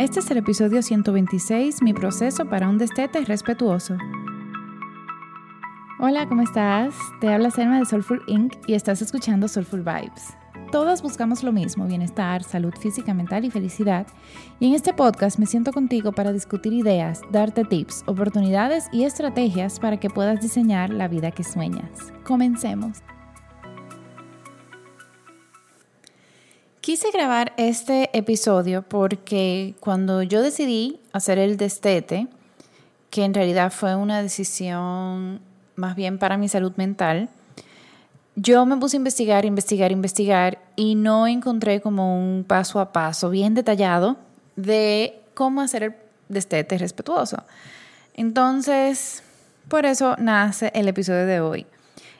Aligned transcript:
Este 0.00 0.20
es 0.20 0.30
el 0.30 0.38
episodio 0.38 0.80
126, 0.80 1.82
mi 1.82 1.92
proceso 1.92 2.46
para 2.46 2.70
un 2.70 2.78
destete 2.78 3.22
respetuoso. 3.22 3.98
Hola, 5.98 6.26
¿cómo 6.26 6.40
estás? 6.40 6.94
Te 7.20 7.28
habla 7.28 7.50
Selma 7.50 7.78
de 7.78 7.84
Soulful 7.84 8.22
Inc. 8.26 8.54
y 8.66 8.72
estás 8.72 9.02
escuchando 9.02 9.46
Soulful 9.46 9.82
Vibes. 9.82 10.34
Todas 10.72 11.02
buscamos 11.02 11.42
lo 11.42 11.52
mismo, 11.52 11.84
bienestar, 11.84 12.42
salud 12.44 12.72
física, 12.80 13.12
mental 13.12 13.44
y 13.44 13.50
felicidad. 13.50 14.06
Y 14.58 14.68
en 14.68 14.74
este 14.74 14.94
podcast 14.94 15.38
me 15.38 15.44
siento 15.44 15.70
contigo 15.70 16.12
para 16.12 16.32
discutir 16.32 16.72
ideas, 16.72 17.20
darte 17.30 17.64
tips, 17.64 18.02
oportunidades 18.06 18.88
y 18.92 19.04
estrategias 19.04 19.78
para 19.80 20.00
que 20.00 20.08
puedas 20.08 20.40
diseñar 20.40 20.88
la 20.88 21.08
vida 21.08 21.30
que 21.30 21.44
sueñas. 21.44 21.90
Comencemos. 22.24 23.02
Quise 26.80 27.10
grabar 27.10 27.52
este 27.58 28.08
episodio 28.16 28.80
porque 28.80 29.74
cuando 29.80 30.22
yo 30.22 30.40
decidí 30.40 30.98
hacer 31.12 31.36
el 31.36 31.58
destete, 31.58 32.26
que 33.10 33.24
en 33.24 33.34
realidad 33.34 33.70
fue 33.70 33.96
una 33.96 34.22
decisión 34.22 35.40
más 35.76 35.94
bien 35.94 36.18
para 36.18 36.38
mi 36.38 36.48
salud 36.48 36.72
mental, 36.76 37.28
yo 38.34 38.64
me 38.64 38.78
puse 38.78 38.96
a 38.96 38.98
investigar, 38.98 39.44
investigar, 39.44 39.92
investigar 39.92 40.58
y 40.74 40.94
no 40.94 41.26
encontré 41.26 41.82
como 41.82 42.18
un 42.18 42.44
paso 42.44 42.80
a 42.80 42.92
paso 42.92 43.28
bien 43.28 43.52
detallado 43.52 44.16
de 44.56 45.20
cómo 45.34 45.60
hacer 45.60 45.82
el 45.82 45.94
destete 46.30 46.78
respetuoso. 46.78 47.42
Entonces, 48.14 49.22
por 49.68 49.84
eso 49.84 50.16
nace 50.18 50.70
el 50.74 50.88
episodio 50.88 51.26
de 51.26 51.40
hoy. 51.40 51.66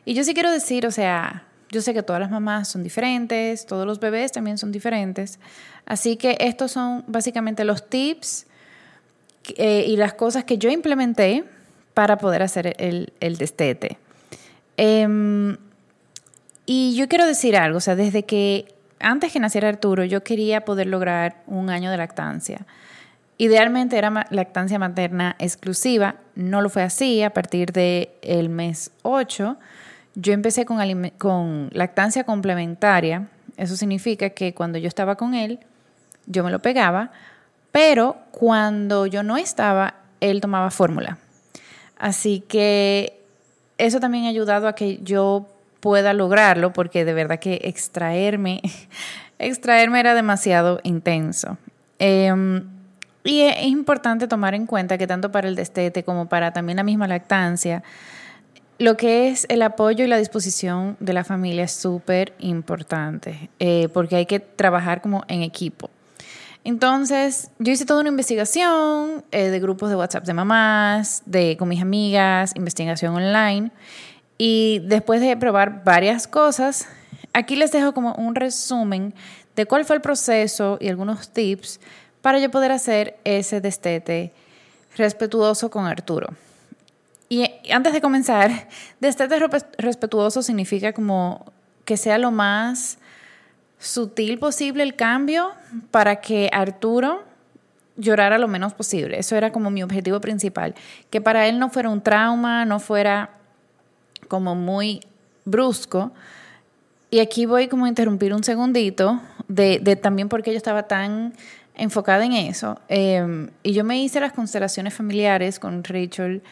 Y 0.04 0.12
yo 0.12 0.22
sí 0.22 0.34
quiero 0.34 0.50
decir, 0.50 0.86
o 0.86 0.90
sea, 0.90 1.44
yo 1.70 1.80
sé 1.80 1.94
que 1.94 2.02
todas 2.02 2.20
las 2.20 2.30
mamás 2.30 2.68
son 2.68 2.82
diferentes, 2.82 3.64
todos 3.64 3.86
los 3.86 4.00
bebés 4.00 4.32
también 4.32 4.58
son 4.58 4.72
diferentes. 4.72 5.38
Así 5.86 6.16
que 6.16 6.36
estos 6.40 6.72
son 6.72 7.04
básicamente 7.06 7.64
los 7.64 7.88
tips 7.88 8.46
eh, 9.56 9.84
y 9.86 9.96
las 9.96 10.14
cosas 10.14 10.44
que 10.44 10.58
yo 10.58 10.68
implementé 10.70 11.44
para 11.94 12.18
poder 12.18 12.42
hacer 12.42 12.74
el, 12.78 13.36
destete. 13.38 13.98
Em, 14.76 15.56
y 16.66 16.96
yo 16.96 17.08
quiero 17.08 17.26
decir 17.26 17.56
algo, 17.56 17.78
o 17.78 17.80
sea, 17.80 17.94
desde 17.94 18.24
que 18.24 18.74
antes 18.98 19.32
que 19.32 19.40
naciera 19.40 19.68
Arturo, 19.68 20.04
yo 20.04 20.22
quería 20.22 20.64
poder 20.64 20.86
lograr 20.86 21.42
un 21.46 21.70
año 21.70 21.90
de 21.90 21.96
lactancia. 21.96 22.66
Idealmente 23.38 23.96
era 23.96 24.26
lactancia 24.30 24.78
materna 24.78 25.36
exclusiva, 25.38 26.16
no 26.34 26.60
lo 26.60 26.68
fue 26.68 26.82
así 26.82 27.22
a 27.22 27.30
partir 27.30 27.72
del 27.72 28.10
el 28.22 28.48
mes 28.50 28.90
8 29.02 29.56
yo 30.20 30.32
empecé 30.32 30.66
con, 30.66 31.70
lactancia 31.72 32.24
complementaria. 32.24 33.28
Eso 33.56 33.76
significa 33.76 34.30
que 34.30 34.54
cuando 34.54 34.78
yo 34.78 34.88
estaba 34.88 35.16
con 35.16 35.34
él, 35.34 35.60
yo 36.26 36.44
me 36.44 36.50
lo 36.50 36.60
pegaba, 36.60 37.10
pero 37.72 38.16
cuando 38.30 39.06
yo 39.06 39.22
no 39.22 39.36
estaba, 39.36 39.94
él 40.20 40.40
tomaba 40.40 40.70
fórmula. 40.70 41.18
Así 41.98 42.40
que 42.46 43.20
eso 43.78 44.00
también 44.00 44.26
ha 44.26 44.28
ayudado 44.28 44.68
a 44.68 44.74
que 44.74 44.98
yo 45.02 45.48
pueda 45.80 46.12
lograrlo, 46.12 46.72
porque 46.72 47.04
de 47.04 47.14
verdad 47.14 47.38
que 47.38 47.60
extraerme, 47.64 48.60
extraerme 49.38 50.00
era 50.00 50.14
demasiado 50.14 50.80
intenso. 50.82 51.56
Em, 51.98 52.64
y 53.24 53.42
es 53.42 53.62
importante 53.64 54.28
tomar 54.28 54.54
en 54.54 54.66
cuenta 54.66 54.98
que 54.98 55.06
tanto 55.06 55.30
para 55.32 55.48
el 55.48 55.56
destete 55.56 56.04
como 56.04 56.28
para 56.28 56.52
también 56.52 56.76
la 56.76 56.82
misma 56.82 57.06
lactancia, 57.06 57.82
lo 58.80 58.96
que 58.96 59.28
es 59.28 59.44
el 59.50 59.60
apoyo 59.60 60.06
y 60.06 60.08
la 60.08 60.16
disposición 60.16 60.96
de 61.00 61.12
la 61.12 61.22
familia 61.22 61.64
es 61.64 61.72
súper 61.72 62.32
importante, 62.38 63.50
eh, 63.58 63.90
porque 63.92 64.16
hay 64.16 64.24
que 64.24 64.40
trabajar 64.40 65.02
como 65.02 65.22
en 65.28 65.42
equipo. 65.42 65.90
Entonces, 66.64 67.50
yo 67.58 67.72
hice 67.72 67.84
toda 67.84 68.00
una 68.00 68.08
investigación 68.08 69.22
eh, 69.32 69.48
de 69.50 69.60
grupos 69.60 69.90
de 69.90 69.96
WhatsApp 69.96 70.24
de 70.24 70.32
mamás, 70.32 71.22
de, 71.26 71.58
con 71.58 71.68
mis 71.68 71.82
amigas, 71.82 72.52
investigación 72.56 73.14
online. 73.14 73.70
Y 74.38 74.80
después 74.86 75.20
de 75.20 75.36
probar 75.36 75.84
varias 75.84 76.26
cosas, 76.26 76.88
aquí 77.34 77.56
les 77.56 77.72
dejo 77.72 77.92
como 77.92 78.14
un 78.14 78.34
resumen 78.34 79.12
de 79.56 79.66
cuál 79.66 79.84
fue 79.84 79.96
el 79.96 80.02
proceso 80.02 80.78
y 80.80 80.88
algunos 80.88 81.28
tips 81.28 81.80
para 82.22 82.38
yo 82.38 82.50
poder 82.50 82.72
hacer 82.72 83.18
ese 83.24 83.60
destete 83.60 84.32
respetuoso 84.96 85.70
con 85.70 85.84
Arturo. 85.84 86.28
Y 87.32 87.48
antes 87.70 87.92
de 87.92 88.00
comenzar, 88.00 88.50
destete 88.98 89.38
respetuoso 89.78 90.42
significa 90.42 90.92
como 90.92 91.46
que 91.84 91.96
sea 91.96 92.18
lo 92.18 92.32
más 92.32 92.98
sutil 93.78 94.40
posible 94.40 94.82
el 94.82 94.96
cambio 94.96 95.52
para 95.92 96.16
que 96.16 96.50
Arturo 96.52 97.22
llorara 97.96 98.36
lo 98.36 98.48
menos 98.48 98.74
posible. 98.74 99.20
Eso 99.20 99.36
era 99.36 99.52
como 99.52 99.70
mi 99.70 99.84
objetivo 99.84 100.20
principal, 100.20 100.74
que 101.08 101.20
para 101.20 101.46
él 101.46 101.60
no 101.60 101.70
fuera 101.70 101.88
un 101.88 102.02
trauma, 102.02 102.64
no 102.64 102.80
fuera 102.80 103.30
como 104.26 104.56
muy 104.56 105.00
brusco. 105.44 106.10
Y 107.10 107.20
aquí 107.20 107.46
voy 107.46 107.68
como 107.68 107.84
a 107.84 107.88
interrumpir 107.88 108.34
un 108.34 108.42
segundito 108.42 109.20
de, 109.46 109.78
de 109.80 109.94
también 109.94 110.28
porque 110.28 110.50
yo 110.50 110.56
estaba 110.56 110.88
tan 110.88 111.34
enfocada 111.76 112.24
en 112.24 112.32
eso. 112.32 112.80
Em, 112.88 113.50
y 113.62 113.72
yo 113.72 113.84
me 113.84 114.02
hice 114.02 114.18
las 114.18 114.32
constelaciones 114.32 114.94
familiares 114.94 115.60
con 115.60 115.84
Rachel 115.84 116.42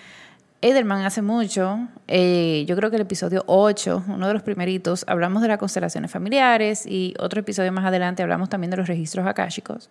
Edelman 0.60 1.04
hace 1.04 1.22
mucho, 1.22 1.86
eh, 2.08 2.64
yo 2.66 2.74
creo 2.74 2.90
que 2.90 2.96
el 2.96 3.02
episodio 3.02 3.44
8, 3.46 4.04
uno 4.08 4.26
de 4.26 4.32
los 4.32 4.42
primeritos, 4.42 5.04
hablamos 5.06 5.40
de 5.40 5.48
las 5.48 5.58
constelaciones 5.58 6.10
familiares 6.10 6.84
y 6.84 7.14
otro 7.20 7.40
episodio 7.40 7.70
más 7.70 7.84
adelante 7.84 8.24
hablamos 8.24 8.48
también 8.48 8.72
de 8.72 8.76
los 8.76 8.88
registros 8.88 9.24
akáshicos. 9.24 9.88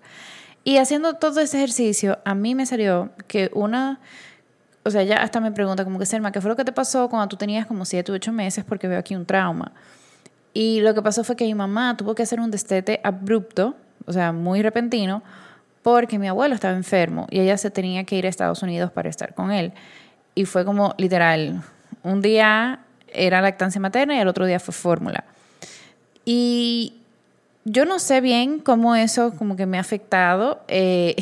Y 0.65 0.75
haciendo 0.77 1.13
todo 1.13 1.39
ese 1.39 1.55
ejercicio, 1.55 2.19
a 2.25 2.35
mí 2.35 2.53
me 2.53 2.65
salió 2.65 3.11
que 3.27 3.49
una, 3.53 4.01
o 4.83 4.91
sea, 4.91 5.03
ya 5.03 5.21
hasta 5.21 5.39
me 5.39 5.53
pregunta 5.53 5.85
como 5.85 5.99
que, 5.99 6.05
Selma, 6.05 6.33
¿qué 6.33 6.41
fue 6.41 6.49
lo 6.49 6.57
que 6.57 6.65
te 6.65 6.73
pasó 6.73 7.07
cuando 7.07 7.29
tú 7.29 7.37
tenías 7.37 7.65
como 7.65 7.85
7 7.85 8.11
u 8.11 8.15
8 8.15 8.33
meses? 8.33 8.65
Porque 8.65 8.89
veo 8.89 8.99
aquí 8.99 9.15
un 9.15 9.25
trauma. 9.25 9.71
Y 10.53 10.81
lo 10.81 10.93
que 10.93 11.01
pasó 11.01 11.23
fue 11.23 11.37
que 11.37 11.45
mi 11.45 11.55
mamá 11.55 11.95
tuvo 11.95 12.13
que 12.13 12.23
hacer 12.23 12.41
un 12.41 12.51
destete 12.51 12.99
abrupto, 13.05 13.77
o 14.05 14.11
sea, 14.11 14.33
muy 14.33 14.61
repentino, 14.61 15.23
porque 15.81 16.19
mi 16.19 16.27
abuelo 16.27 16.55
estaba 16.55 16.75
enfermo 16.75 17.25
y 17.29 17.39
ella 17.39 17.57
se 17.57 17.71
tenía 17.71 18.03
que 18.03 18.17
ir 18.17 18.25
a 18.25 18.29
Estados 18.29 18.61
Unidos 18.61 18.91
para 18.91 19.07
estar 19.07 19.33
con 19.33 19.51
él 19.51 19.71
y 20.37 20.45
fue 20.45 20.63
como 20.63 20.93
literal, 20.99 21.63
un 22.03 22.21
día 22.21 22.81
era 23.11 23.41
lactancia 23.41 23.81
materna 23.81 24.15
y 24.15 24.19
el 24.19 24.27
otro 24.27 24.45
día 24.45 24.59
fue 24.59 24.71
fórmula. 24.71 25.23
Y 26.25 26.93
yo 27.65 27.85
no 27.85 27.97
sé 27.97 28.21
bien 28.21 28.59
cómo 28.59 28.95
eso 28.95 29.33
como 29.35 29.55
que 29.55 29.65
me 29.65 29.77
ha 29.77 29.81
afectado. 29.81 30.61
Eh, 30.67 31.15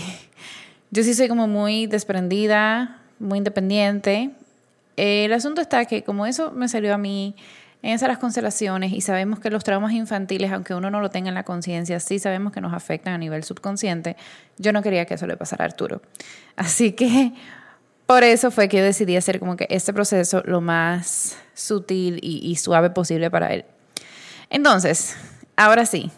yo 0.91 1.01
sí 1.03 1.13
soy 1.13 1.29
como 1.29 1.47
muy 1.47 1.87
desprendida, 1.87 2.97
muy 3.17 3.37
independiente. 3.37 4.31
el 4.97 5.31
asunto 5.31 5.61
está 5.61 5.85
que 5.85 6.03
como 6.03 6.25
eso 6.25 6.51
me 6.51 6.67
salió 6.67 6.93
a 6.93 6.97
mí 6.97 7.35
en 7.83 7.91
esas 7.91 8.09
las 8.09 8.17
constelaciones 8.17 8.91
y 8.91 8.99
sabemos 8.99 9.39
que 9.39 9.49
los 9.49 9.63
traumas 9.63 9.93
infantiles, 9.93 10.51
aunque 10.51 10.73
uno 10.73 10.91
no 10.91 10.99
lo 10.99 11.09
tenga 11.09 11.29
en 11.29 11.35
la 11.35 11.43
conciencia, 11.43 12.01
sí 12.01 12.19
sabemos 12.19 12.51
que 12.51 12.59
nos 12.59 12.73
afectan 12.73 13.13
a 13.13 13.17
nivel 13.17 13.45
subconsciente, 13.45 14.17
yo 14.57 14.73
no 14.73 14.81
quería 14.81 15.05
que 15.05 15.13
eso 15.13 15.25
le 15.25 15.37
pasara 15.37 15.63
a 15.63 15.67
Arturo. 15.67 16.01
Así 16.57 16.91
que 16.93 17.31
por 18.05 18.23
eso 18.23 18.51
fue 18.51 18.69
que 18.69 18.77
yo 18.77 18.83
decidí 18.83 19.15
hacer 19.15 19.39
como 19.39 19.55
que 19.57 19.67
este 19.69 19.93
proceso 19.93 20.41
lo 20.45 20.61
más 20.61 21.37
sutil 21.53 22.19
y, 22.21 22.55
suave 22.57 22.89
posible 22.89 23.31
para 23.31 23.53
él. 23.53 23.65
Entonces, 24.49 25.15
ahora 25.55 25.85
sí, 25.85 26.11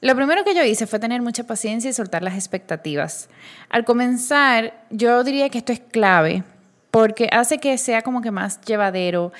lo 0.00 0.16
primero 0.16 0.44
que 0.44 0.54
yo 0.54 0.64
hice 0.64 0.86
fue 0.86 0.98
tener 0.98 1.22
mucha 1.22 1.44
paciencia 1.44 1.90
y 1.90 1.92
soltar 1.92 2.22
las 2.22 2.34
expectativas. 2.34 3.28
Al 3.68 3.84
comenzar, 3.84 4.84
yo 4.90 5.22
diría 5.22 5.48
que 5.48 5.58
esto 5.58 5.72
es 5.72 5.80
clave 5.80 6.42
porque 6.90 7.28
hace 7.30 7.58
que 7.58 7.78
sea 7.78 8.02
como 8.02 8.20
que 8.20 8.30
más 8.30 8.60
llevadero 8.62 9.32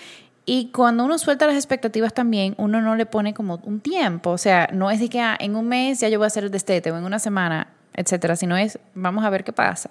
y 0.44 0.70
cuando 0.72 1.04
uno 1.04 1.18
suelta 1.18 1.46
las 1.46 1.56
expectativas 1.56 2.14
también, 2.14 2.54
uno 2.58 2.80
no 2.80 2.96
le 2.96 3.06
pone 3.06 3.34
como 3.34 3.60
un 3.64 3.80
tiempo. 3.80 4.30
O 4.30 4.38
sea, 4.38 4.68
no 4.72 4.90
es 4.90 5.00
de 5.00 5.08
que 5.08 5.20
ah, 5.20 5.36
en 5.38 5.56
un 5.56 5.68
mes 5.68 6.00
ya 6.00 6.08
yo 6.08 6.18
voy 6.18 6.26
a 6.26 6.28
hacer 6.28 6.44
el 6.44 6.50
destete 6.50 6.90
o 6.90 6.98
en 6.98 7.04
una 7.04 7.18
semana, 7.18 7.68
etcétera, 7.94 8.36
sino 8.36 8.56
es 8.56 8.78
vamos 8.94 9.24
a 9.24 9.30
ver 9.30 9.44
qué 9.44 9.52
pasa. 9.52 9.90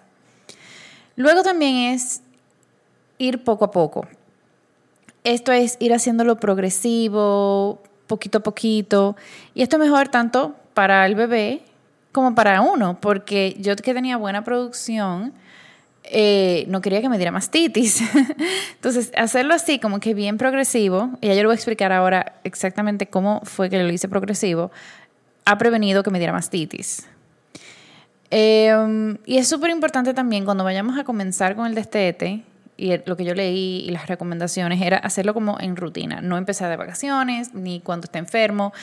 Luego 1.16 1.44
también 1.44 1.94
es 1.94 2.22
ir 3.18 3.44
poco 3.44 3.66
a 3.66 3.72
poco. 3.72 4.08
Esto 5.24 5.52
es 5.52 5.78
ir 5.80 5.94
haciéndolo 5.94 6.38
progresivo, 6.38 7.82
poquito 8.08 8.40
a 8.40 8.42
poquito. 8.42 9.16
Y 9.54 9.62
esto 9.62 9.76
es 9.76 9.82
mejor 9.82 10.08
tanto 10.08 10.56
para 10.74 11.06
el 11.06 11.16
bebé 11.16 11.62
como 12.12 12.36
para 12.36 12.62
uno, 12.62 13.00
porque 13.00 13.56
yo 13.60 13.76
que 13.76 13.94
tenía 13.94 14.18
buena 14.18 14.44
producción, 14.44 15.34
eh, 16.04 16.66
no 16.68 16.82
quería 16.82 17.02
que 17.02 17.10
me 17.10 17.18
diera 17.18 17.32
mastitis. 17.32 18.02
Entonces, 18.76 19.12
hacerlo 19.16 19.54
así, 19.54 19.80
como 19.80 20.00
que 20.00 20.14
bien 20.14 20.38
progresivo, 20.38 21.12
y 21.22 21.28
ya 21.28 21.36
yo 21.36 21.44
lo 21.44 21.50
voy 21.50 21.54
a 21.54 21.56
explicar 21.56 21.94
ahora 21.94 22.40
exactamente 22.44 23.08
cómo 23.08 23.42
fue 23.44 23.70
que 23.70 23.82
lo 23.82 23.92
hice 23.92 24.10
progresivo, 24.10 24.72
ha 25.46 25.58
prevenido 25.58 26.04
que 26.04 26.12
me 26.12 26.20
diera 26.20 26.34
mastitis. 26.34 27.08
Em, 28.32 29.18
y 29.26 29.38
es 29.38 29.50
súper 29.50 29.72
importante 29.72 30.14
también 30.14 30.46
cuando 30.46 30.64
vayamos 30.64 30.98
a 30.98 31.04
comenzar 31.04 31.56
con 31.56 31.68
el 31.68 31.76
destete, 31.76 32.44
y 32.78 32.98
lo 33.06 33.18
que 33.18 33.26
yo 33.26 33.36
leí 33.36 33.84
y 33.86 33.92
las 33.92 34.08
recomendaciones 34.08 34.82
era 34.82 34.98
hacerlo 34.98 35.34
como 35.34 35.60
en 35.60 35.76
rutina, 35.76 36.22
no 36.22 36.38
empezar 36.38 36.70
de 36.70 36.78
vacaciones 36.78 37.54
ni 37.54 37.82
cuando 37.82 38.06
esté 38.06 38.18
enfermo. 38.20 38.74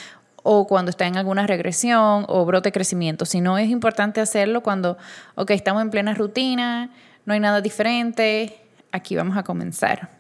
o 0.44 0.66
cuando 0.66 0.90
está 0.90 1.06
en 1.06 1.16
alguna 1.16 1.46
regresión 1.46 2.24
o 2.28 2.44
brote 2.46 2.72
crecimiento, 2.72 3.26
sino 3.26 3.58
es 3.58 3.68
importante 3.68 4.20
hacerlo 4.20 4.62
cuando, 4.62 4.96
ok, 5.34 5.50
estamos 5.50 5.82
en 5.82 5.90
plena 5.90 6.14
rutina, 6.14 6.90
no 7.26 7.34
hay 7.34 7.40
nada 7.40 7.60
diferente, 7.60 8.56
aquí 8.92 9.16
vamos 9.16 9.36
a 9.36 9.42
comenzar. 9.42 10.10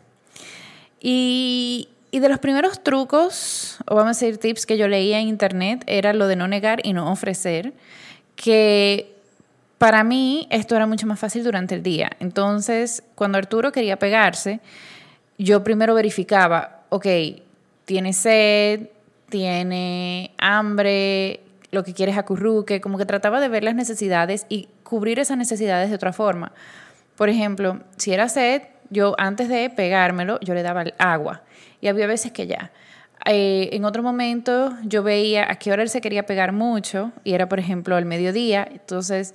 Y, 1.00 1.88
y 2.10 2.18
de 2.18 2.28
los 2.28 2.40
primeros 2.40 2.82
trucos, 2.82 3.78
o 3.86 3.94
vamos 3.94 4.20
a 4.20 4.26
decir 4.26 4.38
tips 4.38 4.66
que 4.66 4.76
yo 4.76 4.88
leía 4.88 5.20
en 5.20 5.28
internet, 5.28 5.84
era 5.86 6.12
lo 6.12 6.26
de 6.26 6.36
no 6.36 6.48
negar 6.48 6.80
y 6.82 6.92
no 6.92 7.10
ofrecer, 7.10 7.72
que 8.34 9.17
para 9.78 10.02
mí 10.04 10.46
esto 10.50 10.76
era 10.76 10.86
mucho 10.86 11.06
más 11.06 11.18
fácil 11.18 11.44
durante 11.44 11.74
el 11.74 11.82
día. 11.82 12.10
Entonces, 12.20 13.02
cuando 13.14 13.38
Arturo 13.38 13.72
quería 13.72 13.98
pegarse, 13.98 14.60
yo 15.38 15.62
primero 15.62 15.94
verificaba, 15.94 16.82
ok, 16.88 17.06
tiene 17.84 18.12
sed, 18.12 18.88
tiene 19.28 20.32
hambre, 20.38 21.40
lo 21.70 21.84
que 21.84 21.94
quiere 21.94 22.12
es 22.12 22.18
acurruque, 22.18 22.80
como 22.80 22.98
que 22.98 23.06
trataba 23.06 23.40
de 23.40 23.48
ver 23.48 23.62
las 23.62 23.74
necesidades 23.74 24.46
y 24.48 24.68
cubrir 24.82 25.18
esas 25.18 25.38
necesidades 25.38 25.90
de 25.90 25.94
otra 25.94 26.12
forma. 26.12 26.52
Por 27.16 27.28
ejemplo, 27.28 27.80
si 27.96 28.12
era 28.12 28.28
sed, 28.28 28.62
yo 28.90 29.14
antes 29.18 29.48
de 29.48 29.70
pegármelo, 29.70 30.40
yo 30.40 30.54
le 30.54 30.62
daba 30.62 30.82
el 30.82 30.94
agua. 30.98 31.42
Y 31.80 31.88
había 31.88 32.06
veces 32.06 32.32
que 32.32 32.46
ya. 32.46 32.72
Eh, 33.26 33.70
en 33.72 33.84
otro 33.84 34.02
momento 34.02 34.76
yo 34.84 35.02
veía 35.02 35.50
a 35.50 35.56
qué 35.56 35.72
hora 35.72 35.82
él 35.82 35.88
se 35.88 36.00
quería 36.00 36.24
pegar 36.24 36.52
mucho 36.52 37.12
y 37.24 37.34
era, 37.34 37.48
por 37.48 37.58
ejemplo, 37.58 37.96
al 37.96 38.06
mediodía. 38.06 38.66
Entonces, 38.70 39.34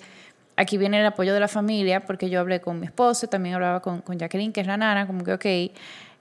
aquí 0.55 0.77
viene 0.77 0.99
el 0.99 1.05
apoyo 1.05 1.33
de 1.33 1.39
la 1.39 1.47
familia 1.47 2.05
porque 2.05 2.29
yo 2.29 2.39
hablé 2.39 2.61
con 2.61 2.79
mi 2.79 2.85
esposo, 2.85 3.27
también 3.27 3.55
hablaba 3.55 3.81
con, 3.81 4.01
con 4.01 4.17
Jacqueline, 4.17 4.51
que 4.51 4.61
es 4.61 4.67
la 4.67 4.77
nana, 4.77 5.07
como 5.07 5.23
que, 5.23 5.33
ok, 5.33 5.45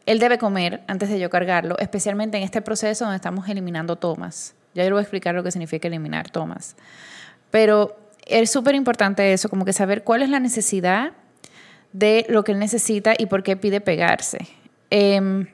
él 0.07 0.19
debe 0.19 0.39
comer 0.39 0.83
antes 0.87 1.09
de 1.09 1.19
yo 1.19 1.31
cargarlo, 1.31 1.79
especialmente 1.79 2.37
en 2.37 2.43
este 2.43 2.61
proceso 2.63 3.05
donde 3.05 3.17
estamos 3.17 3.49
eliminando 3.49 3.97
tomas. 3.97 4.55
Ya 4.75 4.83
yo 4.83 4.91
le 4.91 4.95
voy 4.95 5.01
a 5.01 5.03
explicar 5.03 5.35
lo 5.35 5.43
que 5.43 5.51
significa 5.51 5.89
eliminar 5.89 6.31
tomas. 6.31 6.77
Pero 7.51 7.97
es 8.27 8.51
súper 8.51 8.75
importante 8.75 9.33
eso, 9.33 9.49
como 9.49 9.65
que 9.65 9.73
saber 9.73 10.03
cuál 10.03 10.23
es 10.23 10.31
la 10.31 10.41
necesidad 10.41 11.13
de 11.93 12.27
lo 12.29 12.43
que 12.45 12.53
él 12.53 12.59
necesita 12.59 13.15
y 13.17 13.27
por 13.27 13.43
qué 13.43 13.57
pide 13.57 13.81
pegarse. 13.81 14.49
Em, 14.91 15.47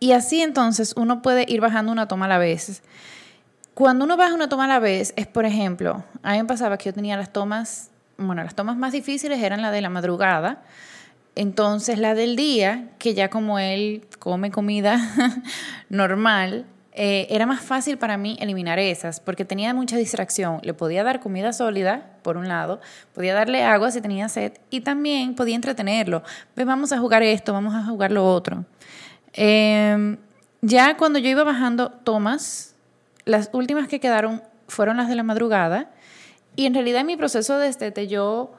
y 0.00 0.12
así 0.12 0.40
entonces 0.40 0.94
uno 0.96 1.22
puede 1.22 1.44
ir 1.48 1.60
bajando 1.60 1.92
una 1.92 2.08
toma 2.08 2.26
a 2.26 2.28
la 2.28 2.38
vez. 2.38 2.82
Cuando 3.78 4.06
uno 4.06 4.16
baja 4.16 4.34
una 4.34 4.48
toma 4.48 4.64
a 4.64 4.66
la 4.66 4.80
vez, 4.80 5.14
es 5.14 5.28
por 5.28 5.44
ejemplo, 5.44 6.02
a 6.24 6.32
mí 6.32 6.38
me 6.38 6.46
pasaba 6.46 6.76
que 6.78 6.86
yo 6.86 6.92
tenía 6.92 7.16
las 7.16 7.32
tomas, 7.32 7.92
bueno, 8.16 8.42
las 8.42 8.56
tomas 8.56 8.76
más 8.76 8.90
difíciles 8.90 9.40
eran 9.40 9.62
la 9.62 9.70
de 9.70 9.80
la 9.80 9.88
madrugada, 9.88 10.64
entonces 11.36 12.00
la 12.00 12.16
del 12.16 12.34
día, 12.34 12.88
que 12.98 13.14
ya 13.14 13.30
como 13.30 13.60
él 13.60 14.04
come 14.18 14.50
comida 14.50 14.98
normal, 15.90 16.66
eh, 16.90 17.28
era 17.30 17.46
más 17.46 17.60
fácil 17.60 17.98
para 17.98 18.16
mí 18.16 18.36
eliminar 18.40 18.80
esas, 18.80 19.20
porque 19.20 19.44
tenía 19.44 19.72
mucha 19.74 19.96
distracción. 19.96 20.58
Le 20.64 20.74
podía 20.74 21.04
dar 21.04 21.20
comida 21.20 21.52
sólida, 21.52 22.16
por 22.22 22.36
un 22.36 22.48
lado, 22.48 22.80
podía 23.14 23.32
darle 23.32 23.62
agua 23.62 23.92
si 23.92 24.00
tenía 24.00 24.28
sed, 24.28 24.54
y 24.70 24.80
también 24.80 25.36
podía 25.36 25.54
entretenerlo. 25.54 26.24
Pues 26.56 26.66
vamos 26.66 26.90
a 26.90 26.98
jugar 26.98 27.22
esto, 27.22 27.52
vamos 27.52 27.76
a 27.76 27.84
jugar 27.84 28.10
lo 28.10 28.28
otro. 28.28 28.64
Em, 29.34 30.16
ya 30.62 30.96
cuando 30.96 31.20
yo 31.20 31.30
iba 31.30 31.44
bajando 31.44 31.90
tomas, 31.90 32.74
las 33.28 33.50
últimas 33.52 33.88
que 33.88 34.00
quedaron 34.00 34.42
fueron 34.68 34.96
las 34.96 35.08
de 35.08 35.14
la 35.14 35.22
madrugada, 35.22 35.90
y 36.56 36.66
en 36.66 36.74
realidad 36.74 37.02
en 37.02 37.06
mi 37.06 37.16
proceso 37.16 37.58
de 37.58 37.68
estete 37.68 38.08
yo 38.08 38.52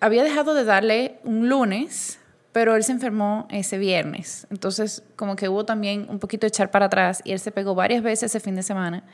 había 0.00 0.24
dejado 0.24 0.54
de 0.54 0.64
darle 0.64 1.18
un 1.22 1.48
lunes, 1.48 2.18
pero 2.52 2.76
él 2.76 2.84
se 2.84 2.92
enfermó 2.92 3.46
ese 3.50 3.78
viernes. 3.78 4.46
Entonces, 4.50 5.02
como 5.16 5.34
que 5.34 5.48
hubo 5.48 5.64
también 5.64 6.06
un 6.10 6.18
poquito 6.18 6.42
de 6.42 6.48
echar 6.48 6.70
para 6.70 6.86
atrás 6.86 7.22
y 7.24 7.32
él 7.32 7.38
se 7.38 7.52
pegó 7.52 7.74
varias 7.74 8.02
veces 8.02 8.24
ese 8.24 8.40
fin 8.40 8.54
de 8.54 8.62
semana. 8.62 9.04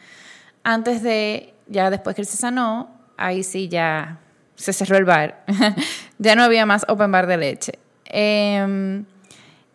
Antes 0.64 1.02
de, 1.02 1.54
ya 1.68 1.90
después 1.90 2.16
que 2.16 2.22
él 2.22 2.26
se 2.26 2.36
sanó, 2.36 2.90
ahí 3.16 3.42
sí 3.42 3.68
ya 3.68 4.18
se 4.56 4.72
cerró 4.72 4.96
el 4.96 5.04
bar. 5.04 5.44
ya 6.18 6.34
no 6.34 6.42
había 6.42 6.66
más 6.66 6.84
open 6.88 7.12
bar 7.12 7.26
de 7.26 7.36
leche. 7.36 7.78
Em, 8.06 9.04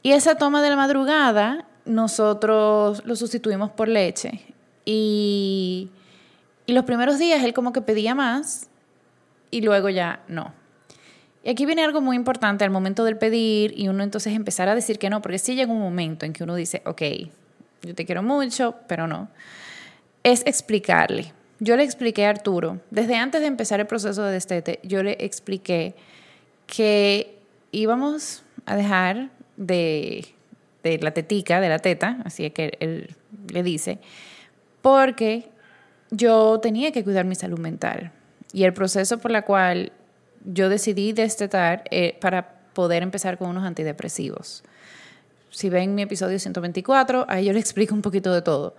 y 0.04 0.12
esa 0.12 0.36
toma 0.36 0.62
de 0.62 0.72
la 0.72 0.76
madrugada, 0.76 1.66
nosotros 1.86 3.04
lo 3.06 3.16
sustituimos 3.16 3.72
por 3.72 3.88
leche. 3.88 4.55
Y, 4.86 5.90
y 6.66 6.74
los 6.74 6.86
primeros 6.86 7.18
días 7.18 7.44
él 7.44 7.54
como 7.54 7.74
que 7.74 7.82
pedía 7.82 8.16
más 8.16 8.70
y 9.52 9.62
luego 9.62 9.90
ya 9.90 10.22
no. 10.28 10.54
Y 11.44 11.50
aquí 11.50 11.66
viene 11.66 11.84
algo 11.84 12.02
muy 12.02 12.16
importante 12.16 12.64
al 12.64 12.72
momento 12.72 13.04
del 13.04 13.18
pedir 13.18 13.74
y 13.78 13.88
uno 13.88 14.04
entonces 14.04 14.34
empezar 14.34 14.68
a 14.68 14.74
decir 14.74 14.98
que 14.98 15.12
no, 15.12 15.22
porque 15.22 15.38
sí 15.38 15.56
llega 15.56 15.72
un 15.72 15.80
momento 15.80 16.26
en 16.26 16.34
que 16.34 16.44
uno 16.44 16.56
dice, 16.56 16.82
ok, 16.86 17.02
yo 17.84 17.94
te 17.94 18.06
quiero 18.06 18.24
mucho, 18.24 18.76
pero 18.88 19.06
no. 19.08 19.30
Es 20.24 20.42
explicarle. 20.48 21.34
Yo 21.60 21.78
le 21.78 21.84
expliqué 21.84 22.26
a 22.26 22.32
Arturo, 22.32 22.82
desde 22.90 23.16
antes 23.16 23.42
de 23.42 23.48
empezar 23.48 23.80
el 23.80 23.86
proceso 23.86 24.24
de 24.24 24.34
destete, 24.34 24.80
yo 24.84 25.04
le 25.04 25.18
expliqué 25.20 25.94
que 26.66 27.38
íbamos 27.72 28.44
a 28.66 28.76
dejar 28.76 29.30
de, 29.56 30.26
de 30.84 30.98
la 30.98 31.12
tetica, 31.12 31.62
de 31.62 31.70
la 31.70 31.78
teta, 31.80 32.18
así 32.26 32.50
que 32.50 32.76
él 32.80 33.16
le 33.54 33.62
dice, 33.64 34.00
porque 34.86 35.50
yo 36.12 36.60
tenía 36.60 36.92
que 36.92 37.04
cuidar 37.04 37.26
mi 37.26 37.34
salud 37.34 37.58
mental. 37.58 38.12
Y 38.54 38.66
el 38.66 38.74
proceso 38.74 39.18
por 39.18 39.32
la 39.32 39.42
cual 39.42 39.92
yo 40.46 40.70
decidí 40.70 41.12
destetar 41.12 41.86
eh, 41.90 42.16
para 42.22 42.60
poder 42.74 43.02
empezar 43.02 43.40
con 43.40 43.50
unos 43.50 43.64
antidepresivos. 43.64 44.64
Si 45.50 45.72
ven 45.72 45.96
mi 45.96 46.04
episodio 46.04 46.38
124, 46.38 47.26
ahí 47.28 47.46
yo 47.46 47.54
le 47.54 47.60
explico 47.60 47.96
un 47.96 48.04
poquito 48.04 48.32
de 48.32 48.44
todo. 48.44 48.76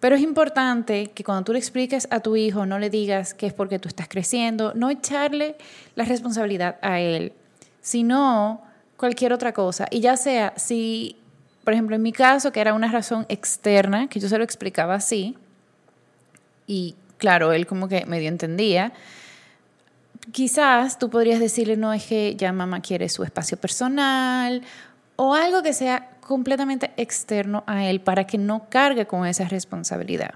Pero 0.00 0.16
es 0.16 0.22
importante 0.22 1.12
que 1.14 1.22
cuando 1.22 1.44
tú 1.44 1.52
le 1.52 1.60
expliques 1.60 2.08
a 2.10 2.18
tu 2.18 2.34
hijo, 2.34 2.66
no 2.66 2.80
le 2.80 2.90
digas 2.90 3.32
que 3.32 3.46
es 3.46 3.52
porque 3.52 3.78
tú 3.78 3.86
estás 3.86 4.08
creciendo, 4.08 4.72
no 4.74 4.90
echarle 4.90 5.54
la 5.94 6.06
responsabilidad 6.06 6.76
a 6.82 6.98
él, 6.98 7.32
sino 7.80 8.64
cualquier 8.96 9.32
otra 9.32 9.52
cosa. 9.52 9.86
Y 9.92 10.00
ya 10.00 10.16
sea 10.16 10.54
si, 10.56 11.20
por 11.66 11.72
ejemplo, 11.72 11.96
en 11.96 12.02
mi 12.02 12.12
caso, 12.12 12.52
que 12.52 12.60
era 12.60 12.74
una 12.74 12.92
razón 12.92 13.26
externa, 13.28 14.06
que 14.06 14.20
yo 14.20 14.28
se 14.28 14.38
lo 14.38 14.44
explicaba 14.44 14.94
así, 14.94 15.36
y 16.64 16.94
claro, 17.18 17.52
él 17.52 17.66
como 17.66 17.88
que 17.88 18.06
medio 18.06 18.28
entendía, 18.28 18.92
quizás 20.30 20.96
tú 21.00 21.10
podrías 21.10 21.40
decirle, 21.40 21.76
no, 21.76 21.92
es 21.92 22.04
que 22.06 22.36
ya 22.36 22.52
mamá 22.52 22.82
quiere 22.82 23.08
su 23.08 23.24
espacio 23.24 23.56
personal 23.56 24.62
o 25.16 25.34
algo 25.34 25.64
que 25.64 25.72
sea 25.72 26.10
completamente 26.20 26.92
externo 26.96 27.64
a 27.66 27.84
él 27.84 28.00
para 28.00 28.28
que 28.28 28.38
no 28.38 28.68
cargue 28.70 29.08
con 29.08 29.26
esa 29.26 29.48
responsabilidad. 29.48 30.34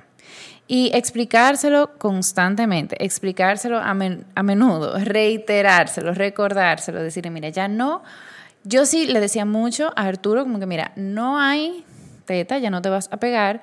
Y 0.66 0.90
explicárselo 0.94 1.96
constantemente, 1.96 2.96
explicárselo 3.04 3.78
a, 3.78 3.94
menudo, 3.94 4.98
reiterárselo, 5.04 6.12
recordárselo, 6.12 7.00
decirle, 7.00 7.30
mira, 7.30 7.50
ya 7.50 7.68
no. 7.68 8.02
Yo 8.64 8.84
sí 8.84 9.06
le 9.06 9.20
decía 9.20 9.44
mucho 9.44 9.92
a 9.96 10.06
Arturo, 10.06 10.42
como 10.42 10.58
que, 10.58 10.66
mira, 10.66 10.92
no 10.96 11.38
hay 11.38 11.84
teta, 12.26 12.58
ya 12.58 12.70
no 12.70 12.82
te 12.82 12.90
vas 12.90 13.08
a 13.10 13.16
pegar, 13.16 13.60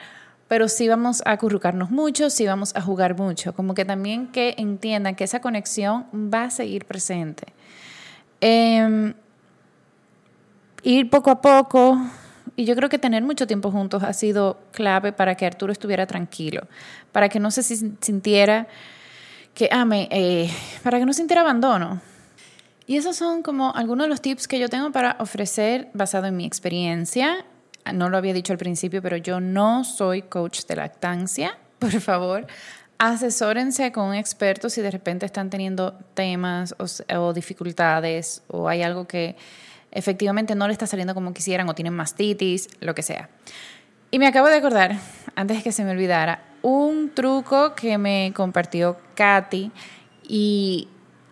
pero 0.47 0.67
sí 0.67 0.87
vamos 0.87 1.21
a 1.25 1.31
acurrucarnos 1.31 1.91
mucho, 1.91 2.29
sí 2.29 2.45
vamos 2.45 2.75
a 2.75 2.81
jugar 2.81 3.17
mucho, 3.17 3.53
como 3.53 3.73
que 3.73 3.85
también 3.85 4.27
que 4.27 4.55
entiendan 4.57 5.15
que 5.15 5.23
esa 5.23 5.39
conexión 5.39 6.05
va 6.13 6.45
a 6.45 6.49
seguir 6.49 6.85
presente. 6.85 7.53
Em, 8.41 9.13
ir 10.83 11.09
poco 11.09 11.31
a 11.31 11.41
poco, 11.41 11.99
y 12.55 12.65
yo 12.65 12.75
creo 12.75 12.89
que 12.89 12.97
tener 12.97 13.23
mucho 13.23 13.45
tiempo 13.45 13.71
juntos 13.71 14.03
ha 14.03 14.13
sido 14.13 14.57
clave 14.71 15.11
para 15.11 15.35
que 15.35 15.45
Arturo 15.45 15.71
estuviera 15.71 16.07
tranquilo, 16.07 16.67
para 17.11 17.29
que 17.29 17.39
no 17.39 17.51
se 17.51 17.61
sintiera 17.61 18.67
que 19.53 19.69
ame, 19.71 20.07
eh, 20.11 20.49
para 20.83 20.99
que 20.99 21.05
no 21.05 21.13
sintiera 21.13 21.41
abandono. 21.41 22.01
Y 22.87 22.97
esos 22.97 23.15
son 23.15 23.43
como 23.43 23.75
algunos 23.75 24.05
de 24.05 24.09
los 24.09 24.21
tips 24.21 24.47
que 24.47 24.57
yo 24.57 24.69
tengo 24.69 24.91
para 24.91 25.17
ofrecer 25.19 25.89
basado 25.93 26.25
en 26.25 26.35
mi 26.37 26.45
experiencia 26.45 27.45
no 27.93 28.09
lo 28.09 28.17
había 28.17 28.33
dicho 28.33 28.53
al 28.53 28.59
principio, 28.59 29.01
pero 29.01 29.17
yo 29.17 29.39
no 29.39 29.83
soy 29.83 30.23
coach 30.23 30.65
de 30.65 30.75
lactancia. 30.75 31.57
Por 31.79 31.99
favor, 31.99 32.47
asesórense 32.97 33.91
con 33.91 34.07
un 34.09 34.15
experto 34.15 34.69
si 34.69 34.81
de 34.81 34.91
repente 34.91 35.25
están 35.25 35.49
teniendo 35.49 35.93
temas 36.13 36.75
o, 36.79 37.33
dificultades 37.33 38.43
o 38.47 38.67
hay 38.67 38.81
algo 38.81 39.07
que 39.07 39.35
efectivamente 39.91 40.55
no 40.55 40.67
le 40.67 40.73
está 40.73 40.87
saliendo 40.87 41.13
como 41.13 41.33
quisieran 41.33 41.69
o 41.69 41.75
tienen 41.75 41.93
mastitis, 41.93 42.69
lo 42.79 42.95
que 42.95 43.03
sea. 43.03 43.29
Y 44.09 44.19
me 44.19 44.27
acabo 44.27 44.47
de 44.47 44.55
acordar, 44.55 44.97
antes 45.35 45.63
que 45.63 45.71
se 45.71 45.83
me 45.83 45.91
olvidara, 45.91 46.43
un 46.61 47.11
truco 47.13 47.75
que 47.75 47.97
me 47.97 48.31
compartió 48.35 48.97
Katy 49.15 49.71
y, 50.27 50.87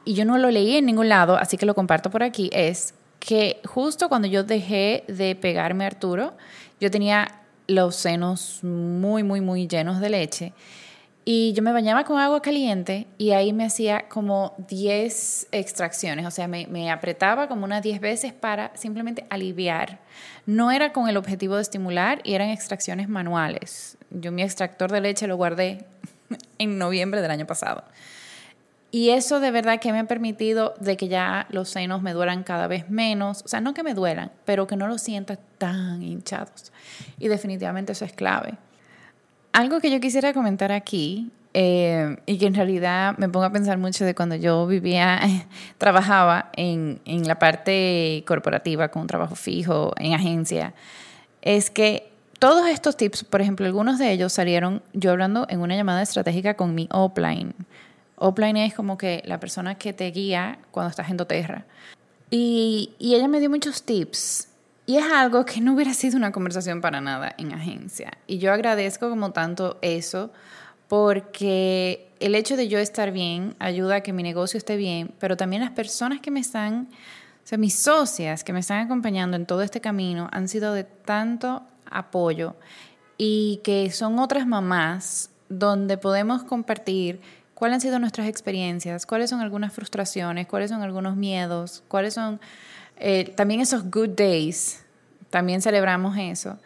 y 0.05 0.13
yo 0.13 0.23
no 0.23 0.37
lo 0.37 0.51
leí 0.51 0.77
en 0.77 0.85
ningún 0.85 1.09
lado, 1.09 1.35
así 1.37 1.57
que 1.57 1.65
lo 1.65 1.75
comparto 1.75 2.09
por 2.11 2.23
aquí, 2.23 2.49
es 2.53 2.93
que 3.19 3.59
justo 3.65 4.07
cuando 4.07 4.27
yo 4.27 4.43
dejé 4.43 5.03
de 5.07 5.35
pegarme 5.35 5.83
a 5.83 5.87
Arturo, 5.87 6.33
yo 6.79 6.91
tenía 6.91 7.41
los 7.67 7.95
senos 7.95 8.59
muy, 8.63 9.23
muy, 9.23 9.41
muy 9.41 9.67
llenos 9.67 9.99
de 9.99 10.09
leche. 10.09 10.53
Y 11.27 11.53
yo 11.53 11.63
me 11.63 11.73
bañaba 11.73 12.03
con 12.03 12.19
agua 12.19 12.39
caliente 12.43 13.07
y 13.17 13.31
ahí 13.31 13.51
me 13.51 13.65
hacía 13.65 14.07
como 14.09 14.53
10 14.67 15.47
extracciones, 15.51 16.27
o 16.27 16.29
sea, 16.29 16.47
me, 16.47 16.91
apretaba 16.91 17.47
como 17.47 17.65
unas 17.65 17.81
10 17.81 17.99
veces 17.99 18.31
para 18.31 18.71
simplemente 18.75 19.25
aliviar. 19.31 19.97
No 20.45 20.69
era 20.69 20.93
con 20.93 21.09
el 21.09 21.17
objetivo 21.17 21.55
de 21.55 21.63
estimular 21.63 22.21
y 22.23 22.35
eran 22.35 22.49
extracciones 22.49 23.09
manuales. 23.09 23.97
Yo 24.11 24.31
mi 24.31 24.43
extractor 24.43 24.91
de 24.91 25.01
leche 25.01 25.25
lo 25.25 25.35
guardé 25.35 25.85
en 26.59 26.77
noviembre 26.77 27.21
del 27.21 27.31
año 27.31 27.47
pasado. 27.47 27.83
Y 28.95 29.09
eso 29.09 29.41
de 29.41 29.51
verdad 29.51 29.81
que 29.81 29.91
me 29.91 29.99
ha 29.99 30.05
permitido 30.05 30.73
de 30.79 30.95
que 30.95 31.09
ya 31.09 31.47
los 31.49 31.67
senos 31.67 32.01
me 32.01 32.13
duelan 32.13 32.43
cada 32.43 32.67
vez 32.67 32.89
menos. 32.89 33.41
O 33.43 33.49
sea, 33.49 33.59
no 33.59 33.73
que 33.73 33.83
me 33.83 33.93
duelan, 33.93 34.31
pero 34.45 34.67
que 34.67 34.77
no 34.77 34.87
los 34.87 35.01
sienta 35.01 35.35
tan 35.35 36.01
hinchados. 36.01 36.71
Y 37.19 37.27
definitivamente 37.27 37.91
eso 37.91 38.05
es 38.05 38.13
clave. 38.13 38.53
Algo 39.51 39.81
que 39.81 39.91
yo 39.91 39.99
quisiera 39.99 40.31
comentar 40.31 40.71
aquí 40.71 41.29
eh, 41.53 42.15
y 42.25 42.37
que 42.37 42.45
en 42.45 42.53
realidad 42.53 43.17
me 43.17 43.27
pongo 43.27 43.45
a 43.45 43.51
pensar 43.51 43.77
mucho 43.77 44.05
de 44.05 44.15
cuando 44.15 44.35
yo 44.35 44.65
vivía, 44.65 45.19
trabajaba 45.77 46.49
en, 46.55 47.01
en 47.03 47.27
la 47.27 47.37
parte 47.37 48.23
corporativa 48.25 48.87
con 48.91 49.01
un 49.01 49.07
trabajo 49.09 49.35
fijo, 49.35 49.93
en 49.97 50.13
agencia, 50.13 50.73
es 51.41 51.69
que 51.69 52.13
todos 52.39 52.65
estos 52.69 52.95
tips, 52.95 53.25
por 53.25 53.41
ejemplo, 53.41 53.65
algunos 53.65 53.99
de 53.99 54.13
ellos 54.13 54.31
salieron 54.31 54.81
yo 54.93 55.11
hablando 55.11 55.47
en 55.49 55.59
una 55.59 55.75
llamada 55.75 56.01
estratégica 56.01 56.53
con 56.53 56.73
mi 56.73 56.87
offline 56.91 57.53
Offline 58.17 58.57
es 58.57 58.73
como 58.73 58.97
que 58.97 59.21
la 59.25 59.39
persona 59.39 59.75
que 59.75 59.93
te 59.93 60.09
guía 60.11 60.59
cuando 60.71 60.89
estás 60.89 61.09
en 61.09 61.17
doTERRA. 61.17 61.65
Y, 62.29 62.93
y 62.97 63.15
ella 63.15 63.27
me 63.27 63.39
dio 63.39 63.49
muchos 63.49 63.83
tips. 63.83 64.47
Y 64.87 64.97
es 64.97 65.05
algo 65.11 65.45
que 65.45 65.61
no 65.61 65.73
hubiera 65.73 65.93
sido 65.93 66.15
una 66.17 66.31
conversación 66.31 66.81
para 66.81 67.01
nada 67.01 67.33
en 67.37 67.53
agencia. 67.53 68.11
Y 68.27 68.37
yo 68.37 68.53
agradezco 68.53 69.09
como 69.09 69.31
tanto 69.31 69.79
eso, 69.81 70.31
porque 70.87 72.07
el 72.19 72.35
hecho 72.35 72.55
de 72.55 72.67
yo 72.67 72.79
estar 72.79 73.11
bien 73.11 73.55
ayuda 73.59 73.95
a 73.95 74.01
que 74.01 74.13
mi 74.13 74.23
negocio 74.23 74.57
esté 74.57 74.77
bien, 74.77 75.11
pero 75.19 75.37
también 75.37 75.61
las 75.61 75.71
personas 75.71 76.21
que 76.21 76.31
me 76.31 76.39
están, 76.39 76.89
o 77.43 77.47
sea, 77.47 77.57
mis 77.57 77.75
socias 77.75 78.43
que 78.43 78.53
me 78.53 78.59
están 78.59 78.85
acompañando 78.85 79.35
en 79.37 79.45
todo 79.45 79.61
este 79.63 79.81
camino 79.81 80.29
han 80.31 80.47
sido 80.47 80.73
de 80.73 80.83
tanto 80.83 81.63
apoyo 81.89 82.55
y 83.17 83.61
que 83.63 83.89
son 83.91 84.19
otras 84.19 84.45
mamás 84.45 85.31
donde 85.49 85.97
podemos 85.97 86.43
compartir 86.43 87.21
cuáles 87.55 87.75
han 87.75 87.81
sido 87.81 87.99
nuestras 87.99 88.27
experiencias, 88.27 89.07
cuáles 89.07 89.31
son 89.31 89.39
algunas 89.39 89.73
frustraciones, 89.73 90.45
cuáles 90.45 90.69
son 90.69 90.83
algunos 90.83 91.15
miedos, 91.15 91.83
cuáles 91.87 92.13
son 92.13 92.39
eh, 92.97 93.33
también 93.35 93.61
esos 93.61 93.89
good 93.89 94.09
days, 94.09 94.83
también 95.31 95.61
celebramos 95.61 96.15
eso. 96.17 96.59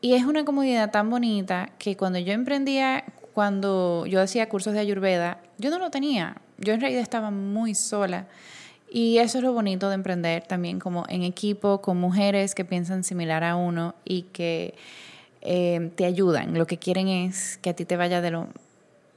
Y 0.00 0.14
es 0.14 0.24
una 0.24 0.44
comunidad 0.44 0.92
tan 0.92 1.10
bonita 1.10 1.70
que 1.78 1.96
cuando 1.96 2.20
yo 2.20 2.32
emprendía, 2.32 3.04
cuando 3.34 4.06
yo 4.06 4.20
hacía 4.20 4.48
cursos 4.48 4.74
de 4.74 4.80
ayurveda, 4.80 5.40
yo 5.56 5.70
no 5.70 5.78
lo 5.78 5.90
tenía, 5.90 6.36
yo 6.58 6.74
en 6.74 6.80
realidad 6.80 7.02
estaba 7.02 7.30
muy 7.30 7.74
sola. 7.74 8.26
Y 8.90 9.18
eso 9.18 9.38
es 9.38 9.44
lo 9.44 9.52
bonito 9.52 9.88
de 9.88 9.96
emprender 9.96 10.44
también 10.46 10.78
como 10.78 11.04
en 11.08 11.22
equipo, 11.22 11.82
con 11.82 11.98
mujeres 11.98 12.54
que 12.54 12.64
piensan 12.64 13.04
similar 13.04 13.44
a 13.44 13.56
uno 13.56 13.94
y 14.04 14.22
que 14.22 14.74
eh, 15.42 15.90
te 15.94 16.06
ayudan. 16.06 16.56
Lo 16.56 16.66
que 16.66 16.78
quieren 16.78 17.08
es 17.08 17.58
que 17.58 17.70
a 17.70 17.74
ti 17.74 17.84
te 17.84 17.96
vaya 17.96 18.22
de 18.22 18.30
lo 18.30 18.48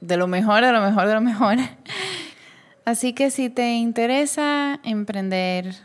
de 0.02 0.16
lo 0.16 0.26
mejor, 0.26 0.64
de 0.64 0.72
lo 0.72 0.80
mejor, 0.80 1.06
de 1.06 1.14
lo 1.14 1.20
mejor. 1.20 1.56
Así 2.84 3.12
que 3.12 3.30
si 3.30 3.48
te 3.48 3.74
interesa 3.74 4.80
emprender 4.82 5.76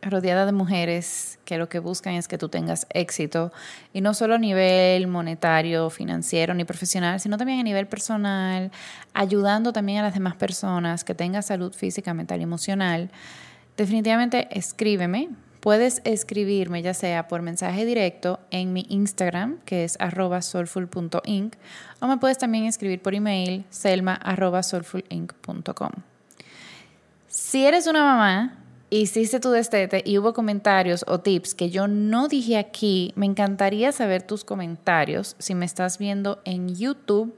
rodeada 0.00 0.46
de 0.46 0.52
mujeres 0.52 1.38
que 1.44 1.58
lo 1.58 1.68
que 1.68 1.80
buscan 1.80 2.14
es 2.14 2.28
que 2.28 2.38
tú 2.38 2.48
tengas 2.48 2.86
éxito, 2.90 3.52
y 3.92 4.00
no 4.00 4.14
solo 4.14 4.36
a 4.36 4.38
nivel 4.38 5.08
monetario, 5.08 5.90
financiero 5.90 6.54
ni 6.54 6.64
profesional, 6.64 7.18
sino 7.18 7.36
también 7.36 7.58
a 7.58 7.62
nivel 7.64 7.86
personal, 7.88 8.70
ayudando 9.12 9.72
también 9.72 9.98
a 9.98 10.02
las 10.02 10.14
demás 10.14 10.36
personas 10.36 11.02
que 11.02 11.14
tengan 11.14 11.42
salud 11.42 11.72
física, 11.72 12.14
mental 12.14 12.40
y 12.40 12.44
emocional, 12.44 13.10
definitivamente 13.76 14.46
escríbeme. 14.56 15.30
Puedes 15.64 16.02
escribirme 16.04 16.82
ya 16.82 16.92
sea 16.92 17.26
por 17.26 17.40
mensaje 17.40 17.86
directo 17.86 18.38
en 18.50 18.74
mi 18.74 18.84
Instagram, 18.90 19.60
que 19.64 19.84
es 19.84 19.96
arroba 19.98 20.42
soulful.inc, 20.42 21.54
o 22.00 22.06
me 22.06 22.18
puedes 22.18 22.36
también 22.36 22.66
escribir 22.66 23.00
por 23.00 23.14
email, 23.14 23.64
selma 23.70 24.20
Si 27.28 27.64
eres 27.64 27.86
una 27.86 28.04
mamá, 28.04 28.58
hiciste 28.90 29.40
tu 29.40 29.52
destete 29.52 30.02
y 30.04 30.18
hubo 30.18 30.34
comentarios 30.34 31.02
o 31.08 31.20
tips 31.20 31.54
que 31.54 31.70
yo 31.70 31.88
no 31.88 32.28
dije 32.28 32.58
aquí, 32.58 33.14
me 33.16 33.24
encantaría 33.24 33.90
saber 33.92 34.20
tus 34.20 34.44
comentarios. 34.44 35.34
Si 35.38 35.54
me 35.54 35.64
estás 35.64 35.96
viendo 35.96 36.42
en 36.44 36.74
YouTube, 36.74 37.34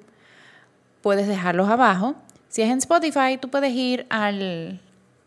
puedes 1.01 1.29
dejarlos 1.29 1.69
abajo. 1.69 2.17
Si 2.49 2.61
es 2.61 2.71
en 2.71 2.79
Spotify, 2.79 3.39
tú 3.41 3.51
puedes 3.51 3.73
ir 3.73 4.05
al 4.11 4.81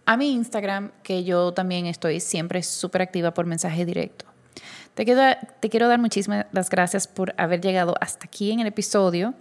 a 0.09 0.17
mi 0.17 0.31
Instagram, 0.31 0.89
que 1.03 1.23
yo 1.23 1.53
también 1.53 1.85
estoy 1.85 2.19
siempre 2.19 2.63
súper 2.63 3.03
activa 3.03 3.31
por 3.31 3.45
mensaje 3.45 3.85
directo. 3.85 4.25
Te 4.95 5.05
quiero, 5.05 5.87
dar 5.87 5.99
muchísimas 5.99 6.69
gracias 6.71 7.07
por 7.07 7.35
haber 7.37 7.61
llegado 7.61 7.93
hasta 8.01 8.25
aquí 8.25 8.49
en 8.49 8.59
el 8.59 8.65
episodio. 8.65 9.35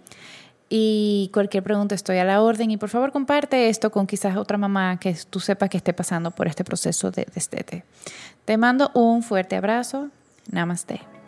Y 0.69 1.31
cualquier 1.33 1.63
pregunta 1.63 1.95
estoy 1.95 2.19
a 2.19 2.23
la 2.23 2.43
orden. 2.43 2.69
Y 2.69 2.77
por 2.77 2.89
favor 2.89 3.11
comparte 3.11 3.67
esto 3.67 3.89
con 3.89 4.05
quizás 4.05 4.37
otra 4.37 4.59
mamá 4.59 4.99
que 4.99 5.17
tú 5.27 5.39
sepas 5.39 5.71
que 5.71 5.77
esté 5.77 5.91
pasando 5.91 6.29
por 6.29 6.47
este 6.47 6.63
proceso 6.63 7.09
de 7.09 7.25
destete. 7.33 7.83
Te 8.45 8.55
mando 8.55 8.91
un 8.93 9.23
fuerte 9.23 9.55
abrazo. 9.55 10.09
Namaste. 10.51 11.18